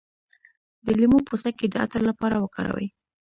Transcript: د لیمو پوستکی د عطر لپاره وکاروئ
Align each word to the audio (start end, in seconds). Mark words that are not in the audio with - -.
د 0.85 0.87
لیمو 0.99 1.19
پوستکی 1.27 1.65
د 1.69 1.75
عطر 1.83 2.01
لپاره 2.09 2.35
وکاروئ 2.43 2.87